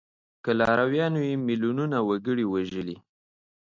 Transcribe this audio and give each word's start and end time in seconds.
که 0.43 0.51
لارویانو 0.59 1.19
یې 1.27 1.33
میلیونونه 1.47 1.97
وګړي 2.07 2.45
وژلي. 2.47 2.97